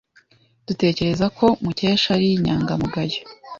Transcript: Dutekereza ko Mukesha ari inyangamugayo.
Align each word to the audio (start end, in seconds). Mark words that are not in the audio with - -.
Dutekereza 0.67 1.25
ko 1.37 1.45
Mukesha 1.63 2.07
ari 2.15 2.27
inyangamugayo. 2.37 3.19